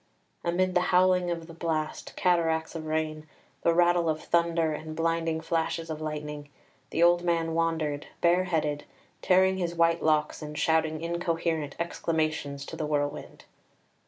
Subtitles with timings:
[0.43, 3.27] Amid the howling of the blast, cataracts of rain,
[3.61, 6.49] the rattle of thunder, and blinding flashes of lightning,
[6.89, 8.85] the old man wandered, bareheaded,
[9.21, 13.45] tearing his white locks, and shouting incoherent exclamations to the whirlwind.